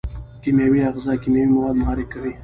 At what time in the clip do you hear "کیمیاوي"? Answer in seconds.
0.41-0.79, 1.23-1.51